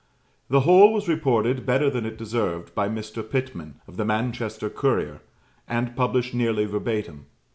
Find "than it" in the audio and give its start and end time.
1.87-2.17